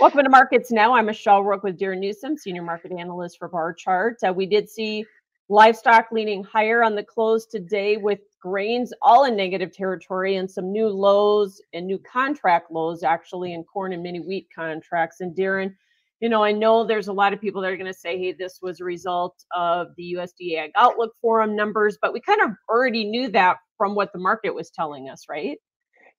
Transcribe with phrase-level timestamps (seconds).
[0.00, 0.94] Welcome to Markets Now.
[0.94, 4.18] I'm Michelle Rook with Darin Newsom, Senior Market Analyst for Barchart.
[4.24, 5.04] Uh, we did see
[5.48, 10.70] livestock leaning higher on the close today with grains all in negative territory and some
[10.70, 15.20] new lows and new contract lows actually in corn and mini wheat contracts.
[15.20, 15.74] And Darin,
[16.20, 18.32] you know, I know there's a lot of people that are going to say, hey,
[18.32, 22.50] this was a result of the USDA Ag Outlook Forum numbers, but we kind of
[22.70, 25.58] already knew that from what the market was telling us, right?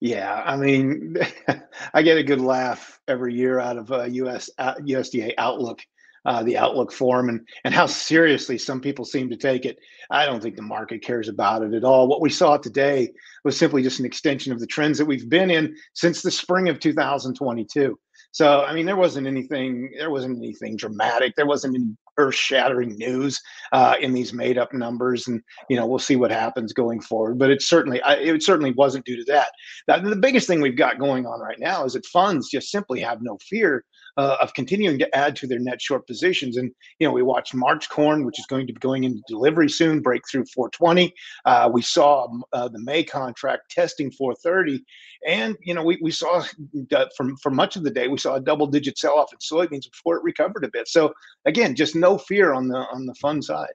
[0.00, 1.16] Yeah, I mean,
[1.94, 5.80] I get a good laugh every year out of uh, US uh, USDA Outlook,
[6.24, 9.78] uh, the Outlook Forum, and and how seriously some people seem to take it.
[10.10, 12.08] I don't think the market cares about it at all.
[12.08, 13.10] What we saw today
[13.44, 16.70] was simply just an extension of the trends that we've been in since the spring
[16.70, 17.98] of 2022.
[18.32, 21.34] So, I mean, there wasn't anything, there wasn't anything dramatic.
[21.36, 23.40] There wasn't any earth-shattering news
[23.72, 27.38] uh, in these made-up numbers, and you know, we'll see what happens going forward.
[27.38, 29.52] But it certainly, it certainly wasn't due to that.
[29.86, 33.00] That the biggest thing we've got going on right now is that funds just simply
[33.00, 33.84] have no fear
[34.16, 36.56] uh, of continuing to add to their net short positions.
[36.56, 39.68] And you know, we watched March corn, which is going to be going into delivery
[39.68, 41.14] soon, break through 420.
[41.44, 44.84] Uh, we saw uh, the May contract testing 430,
[45.26, 46.44] and you know, we, we saw
[47.16, 50.24] from for much of the day we saw a double-digit sell-off in soybeans before it
[50.24, 50.88] recovered a bit.
[50.88, 51.12] So
[51.44, 53.72] again, just no fear on the on the fund side.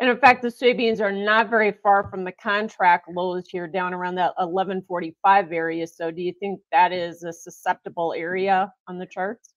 [0.00, 3.92] And in fact, the soybeans are not very far from the contract lows here, down
[3.92, 5.86] around that 1145 area.
[5.88, 9.54] So, do you think that is a susceptible area on the charts?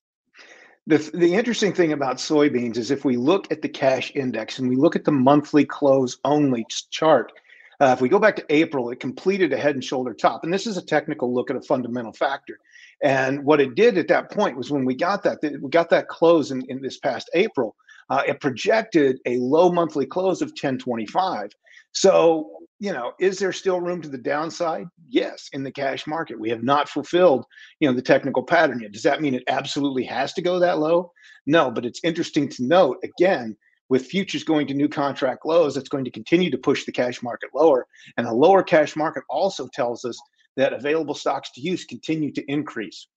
[0.88, 4.68] The, the interesting thing about soybeans is if we look at the cash index and
[4.68, 7.32] we look at the monthly close only chart,
[7.80, 10.44] uh, if we go back to April, it completed a head and shoulder top.
[10.44, 12.58] And this is a technical look at a fundamental factor.
[13.04, 16.08] And what it did at that point was when we got that, we got that
[16.08, 17.76] close in, in this past April,
[18.12, 21.50] uh, it projected a low monthly close of 1025.
[21.94, 24.88] So, you know, is there still room to the downside?
[25.08, 26.38] Yes, in the cash market.
[26.38, 27.46] We have not fulfilled,
[27.80, 28.92] you know, the technical pattern yet.
[28.92, 31.14] Does that mean it absolutely has to go that low?
[31.46, 33.56] No, but it's interesting to note again,
[33.88, 37.24] with futures going to new contract lows, it's going to continue to push the cash
[37.24, 37.88] market lower.
[38.18, 40.20] And a lower cash market also tells us
[40.58, 43.08] that available stocks to use continue to increase.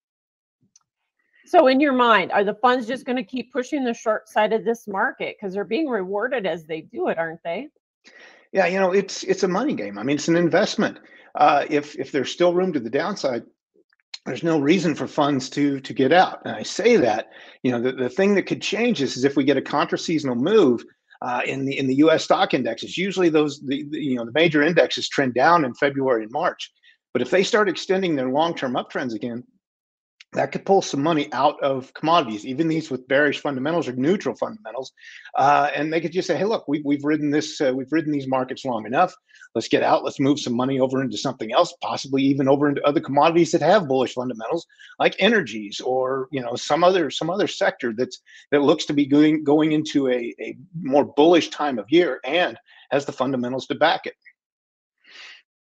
[1.47, 4.53] So, in your mind, are the funds just going to keep pushing the short side
[4.53, 7.69] of this market because they're being rewarded as they do it, aren't they?
[8.53, 9.99] Yeah, you know, it's it's a money game.
[9.99, 10.99] I mean, it's an investment.
[11.35, 13.43] Uh, if if there's still room to the downside,
[14.27, 16.41] there's no reason for funds to to get out.
[16.45, 17.31] And I say that,
[17.63, 19.99] you know, the, the thing that could change this is if we get a contra
[19.99, 20.83] seasonal move
[21.21, 22.25] uh, in the in the U.S.
[22.25, 22.97] stock indexes.
[22.97, 26.73] Usually, those the, the you know the major indexes trend down in February and March.
[27.13, 29.45] But if they start extending their long term uptrends again,
[30.35, 34.35] that could pull some money out of commodities, even these with bearish fundamentals or neutral
[34.35, 34.93] fundamentals,
[35.37, 38.13] uh, and they could just say, "Hey, look, we, we've ridden this, uh, we've ridden
[38.13, 39.15] these markets long enough.
[39.55, 40.03] Let's get out.
[40.03, 43.63] Let's move some money over into something else, possibly even over into other commodities that
[43.63, 44.67] have bullish fundamentals,
[44.99, 48.21] like energies or you know some other some other sector that's
[48.51, 52.59] that looks to be going going into a, a more bullish time of year and
[52.91, 54.15] has the fundamentals to back it."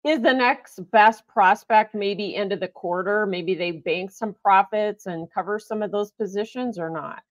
[0.05, 3.27] Is the next best prospect maybe end of the quarter?
[3.27, 7.23] Maybe they bank some profits and cover some of those positions or not?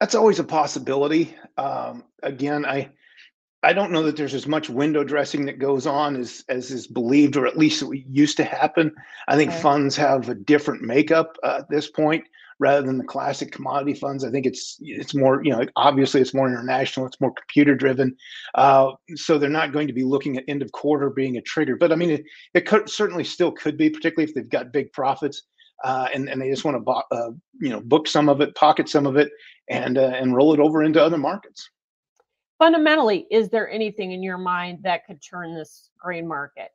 [0.00, 1.34] That's always a possibility.
[1.56, 2.90] Um, again, I
[3.62, 6.86] I don't know that there's as much window dressing that goes on as as is
[6.86, 8.92] believed, or at least it used to happen.
[9.28, 9.60] I think okay.
[9.60, 12.24] funds have a different makeup uh, at this point
[12.58, 14.24] rather than the classic commodity funds.
[14.24, 18.16] I think it's it's more you know obviously it's more international, it's more computer driven,
[18.54, 21.76] uh, so they're not going to be looking at end of quarter being a trigger.
[21.76, 24.92] But I mean, it, it could certainly still could be, particularly if they've got big
[24.92, 25.42] profits.
[25.82, 28.88] Uh, and, and they just want to uh, you know book some of it, pocket
[28.88, 29.28] some of it,
[29.68, 31.68] and uh, and roll it over into other markets.
[32.58, 36.68] Fundamentally, is there anything in your mind that could turn this grain market?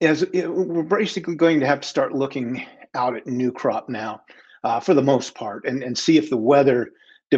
[0.00, 4.22] As it, we're basically going to have to start looking out at new crop now,
[4.62, 6.90] uh, for the most part, and and see if the weather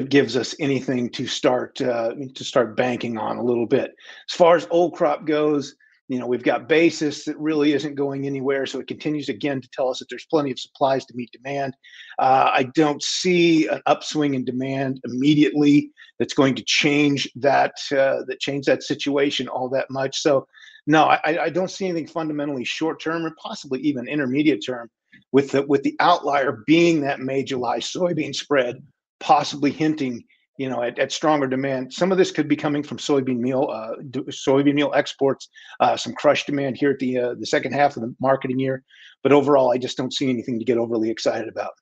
[0.08, 3.94] gives us anything to start uh, to start banking on a little bit.
[4.28, 5.74] As far as old crop goes,
[6.08, 9.68] you know we've got basis that really isn't going anywhere, so it continues again to
[9.72, 11.74] tell us that there's plenty of supplies to meet demand.
[12.18, 18.22] Uh, I don't see an upswing in demand immediately that's going to change that uh,
[18.26, 20.20] that change that situation all that much.
[20.20, 20.46] So
[20.86, 24.88] no, I, I don't see anything fundamentally short term or possibly even intermediate term
[25.32, 28.82] with the with the outlier being that May July soybean spread,
[29.20, 30.24] possibly hinting
[30.58, 31.92] you know at, at stronger demand.
[31.92, 33.96] Some of this could be coming from soybean meal, uh,
[34.30, 35.48] soybean meal exports,
[35.80, 38.82] uh, some crush demand here at the uh, the second half of the marketing year.
[39.22, 41.72] But overall, I just don't see anything to get overly excited about.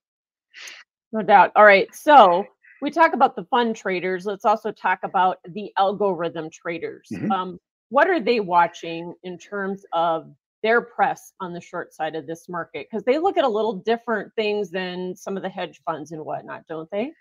[1.12, 1.52] No doubt.
[1.56, 2.44] All right, so
[2.82, 4.26] we talk about the fund traders.
[4.26, 7.08] Let's also talk about the algorithm traders.
[7.12, 7.30] Mm-hmm.
[7.30, 7.60] Um,
[7.90, 10.34] what are they watching in terms of
[10.64, 13.74] their press on the short side of this market because they look at a little
[13.74, 17.12] different things than some of the hedge funds and whatnot, don't they?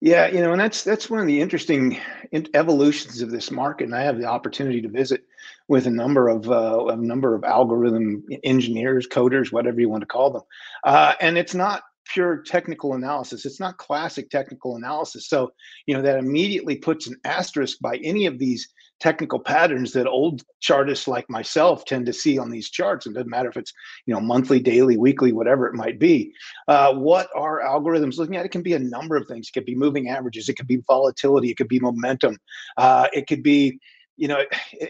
[0.00, 1.96] Yeah, you know, and that's that's one of the interesting
[2.32, 3.84] evolutions of this market.
[3.84, 5.24] And I have the opportunity to visit
[5.68, 10.06] with a number of uh, a number of algorithm engineers, coders, whatever you want to
[10.06, 10.42] call them.
[10.82, 13.44] Uh, and it's not pure technical analysis.
[13.44, 15.28] It's not classic technical analysis.
[15.28, 15.52] So,
[15.86, 18.68] you know, that immediately puts an asterisk by any of these
[19.00, 23.04] technical patterns that old chartists like myself tend to see on these charts.
[23.04, 23.72] It doesn't matter if it's,
[24.06, 26.32] you know, monthly, daily, weekly, whatever it might be.
[26.68, 28.46] Uh, what are algorithms looking at?
[28.46, 29.48] It can be a number of things.
[29.48, 30.48] It could be moving averages.
[30.48, 31.50] It could be volatility.
[31.50, 32.38] It could be momentum.
[32.76, 33.80] Uh, it could be,
[34.16, 34.44] you know,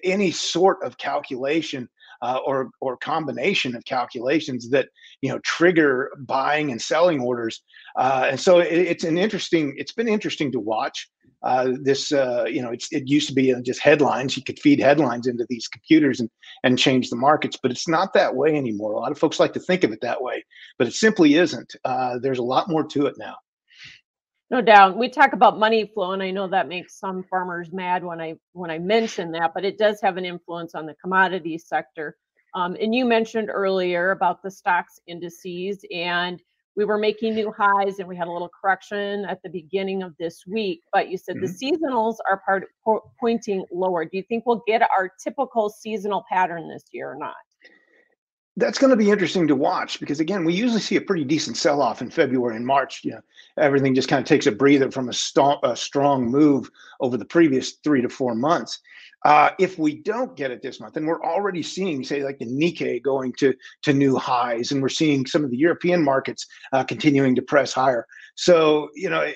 [0.05, 1.89] any sort of calculation
[2.23, 4.89] uh, or or combination of calculations that
[5.21, 7.63] you know trigger buying and selling orders.
[7.97, 9.75] Uh, and so it, it's an interesting.
[9.77, 11.09] It's been interesting to watch.
[11.43, 14.37] Uh, this uh, you know it used to be uh, just headlines.
[14.37, 16.31] You could feed headlines into these computers and
[16.63, 18.93] and change the markets, but it's not that way anymore.
[18.93, 20.45] A lot of folks like to think of it that way,
[20.79, 21.75] but it simply isn't.
[21.85, 23.35] Uh, there's a lot more to it now.
[24.53, 24.99] No doubt.
[24.99, 28.35] We talk about money flow, and I know that makes some farmers mad when I
[28.53, 32.19] when I mention that, but it does have an influence on the commodity sector.
[32.55, 36.39] Um, and you mentioned earlier about the stocks indices, and
[36.77, 40.15] we were making new highs, and we had a little correction at the beginning of
[40.19, 40.83] this week.
[40.93, 41.47] But you said mm-hmm.
[41.47, 44.05] the seasonals are part po- pointing lower.
[44.05, 47.37] Do you think we'll get our typical seasonal pattern this year or not?
[48.57, 51.57] That's going to be interesting to watch because again we usually see a pretty decent
[51.57, 53.21] sell-off in february and march you know.
[53.59, 56.71] Everything just kind of takes a breather from a, st- a strong move
[57.01, 58.81] over the previous three to four months.
[59.27, 62.47] Uh, if we don't get it this month and we're already seeing say like the
[62.47, 66.83] nikkei going to to new highs and we're seeing some of the european markets uh,
[66.83, 68.07] continuing to press higher.
[68.35, 69.31] So you know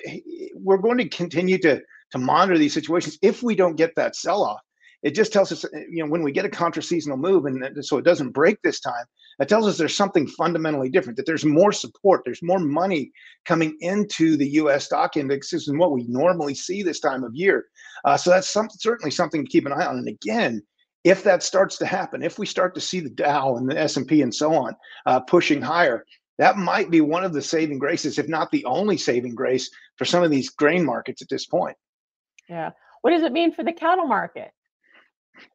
[0.55, 1.81] we're going to continue to
[2.11, 3.17] to monitor these situations.
[3.21, 4.61] If we don't get that sell-off
[5.03, 7.85] it just tells us, eh, you know, when we get a contra seasonal move, and
[7.85, 9.05] so it doesn't break this time,
[9.39, 11.17] it tells us there's something fundamentally different.
[11.17, 13.11] That there's more support, there's more money
[13.45, 14.85] coming into the U.S.
[14.85, 17.65] stock indexes than what we normally see this time of year.
[18.05, 19.97] Uh, so that's some, certainly something to keep an eye on.
[19.97, 20.61] And again,
[21.03, 24.21] if that starts to happen, if we start to see the Dow and the S&P
[24.21, 26.03] and so on uh, pushing higher,
[26.37, 30.05] that might be one of the saving graces, if not the only saving grace for
[30.05, 31.77] some of these grain markets at this point.
[32.49, 32.71] Yeah.
[33.01, 34.51] What does it mean for the cattle market?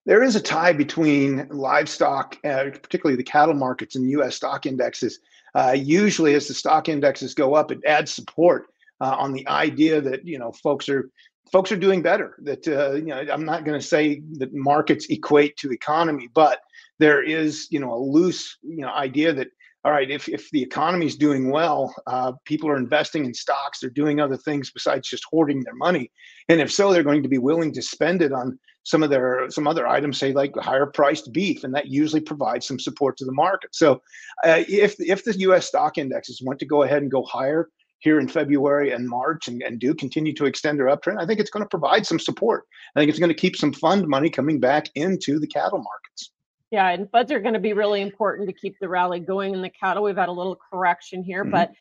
[0.06, 4.36] There is a tie between livestock, uh, particularly the cattle markets and U.S.
[4.36, 5.20] stock indexes.
[5.54, 8.66] Uh, usually, as the stock indexes go up, it adds support
[9.00, 11.10] uh, on the idea that you know folks are
[11.50, 12.36] folks are doing better.
[12.42, 16.60] That uh, you know, I'm not going to say that markets equate to economy, but
[16.98, 19.48] there is you know a loose you know idea that
[19.84, 23.80] all right, if, if the economy is doing well, uh, people are investing in stocks,
[23.80, 26.10] they're doing other things besides just hoarding their money.
[26.48, 29.48] And if so, they're going to be willing to spend it on some of their
[29.50, 33.24] some other items, say like higher priced beef, and that usually provides some support to
[33.24, 33.74] the market.
[33.74, 34.02] So
[34.44, 35.66] uh, if if the U.S.
[35.66, 37.68] stock indexes want to go ahead and go higher
[38.00, 41.38] here in February and March and, and do continue to extend their uptrend, I think
[41.38, 42.64] it's going to provide some support.
[42.96, 46.32] I think it's going to keep some fund money coming back into the cattle markets.
[46.72, 49.60] Yeah, and buds are going to be really important to keep the rally going in
[49.60, 50.02] the cattle.
[50.02, 51.52] We've had a little correction here, mm-hmm.
[51.52, 51.72] but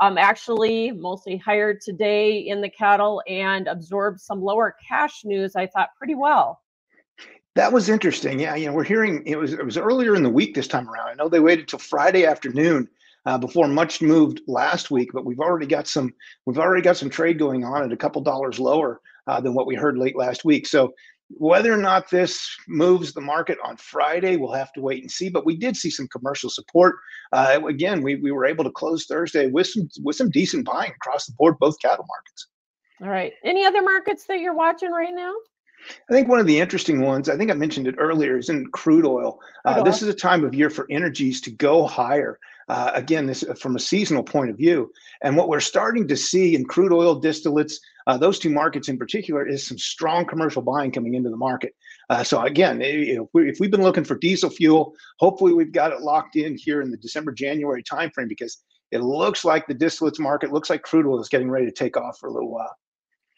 [0.00, 5.54] um, actually mostly higher today in the cattle and absorbed some lower cash news.
[5.54, 6.62] I thought pretty well.
[7.56, 8.40] That was interesting.
[8.40, 10.88] Yeah, you know, we're hearing it was it was earlier in the week this time
[10.88, 11.08] around.
[11.08, 12.88] I know they waited till Friday afternoon
[13.26, 16.14] uh, before much moved last week, but we've already got some
[16.46, 19.66] we've already got some trade going on at a couple dollars lower uh, than what
[19.66, 20.66] we heard late last week.
[20.66, 20.94] So
[21.30, 25.28] whether or not this moves the market on Friday, we'll have to wait and see.
[25.28, 26.96] But we did see some commercial support.
[27.32, 30.92] Uh, again, we, we were able to close Thursday with some with some decent buying
[30.92, 32.48] across the board, both cattle markets.
[33.02, 33.32] All right.
[33.44, 35.32] Any other markets that you're watching right now?
[36.10, 38.66] I think one of the interesting ones, I think I mentioned it earlier, is in
[38.72, 39.38] crude oil.
[39.64, 42.38] Uh, this is a time of year for energies to go higher.
[42.68, 44.92] Uh, again, this from a seasonal point of view.
[45.22, 47.74] And what we're starting to see in crude oil distillates,
[48.06, 51.74] uh, those two markets in particular, is some strong commercial buying coming into the market.
[52.10, 55.92] Uh, so again, if, we, if we've been looking for diesel fuel, hopefully we've got
[55.92, 60.18] it locked in here in the December January timeframe because it looks like the distillates
[60.18, 62.74] market looks like crude oil is getting ready to take off for a little while.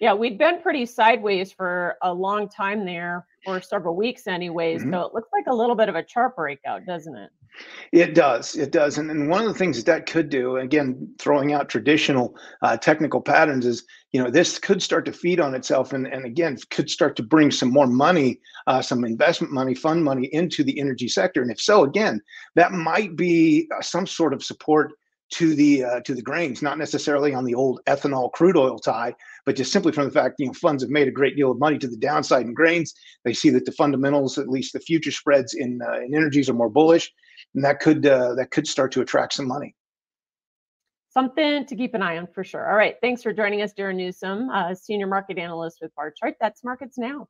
[0.00, 4.80] Yeah, we've been pretty sideways for a long time there, or several weeks, anyways.
[4.80, 4.92] Mm-hmm.
[4.92, 7.30] So it looks like a little bit of a chart breakout, doesn't it?
[7.92, 8.54] It does.
[8.56, 8.98] It does.
[8.98, 12.76] And, and one of the things that that could do, again, throwing out traditional uh,
[12.76, 16.56] technical patterns, is you know this could start to feed on itself, and and again
[16.70, 20.78] could start to bring some more money, uh, some investment money, fund money into the
[20.78, 21.42] energy sector.
[21.42, 22.20] And if so, again,
[22.54, 24.92] that might be uh, some sort of support
[25.30, 29.14] to the uh, to the grains, not necessarily on the old ethanol crude oil tie,
[29.46, 31.58] but just simply from the fact you know funds have made a great deal of
[31.58, 32.94] money to the downside in grains.
[33.24, 36.54] They see that the fundamentals, at least the future spreads in uh, in energies, are
[36.54, 37.12] more bullish,
[37.54, 39.74] and that could uh, that could start to attract some money.
[41.10, 42.70] Something to keep an eye on for sure.
[42.70, 46.36] All right, thanks for joining us, Darin Newsom, uh, senior market analyst with Barchart.
[46.40, 47.28] That's markets now.